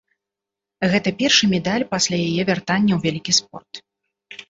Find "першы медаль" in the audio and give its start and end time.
1.19-1.87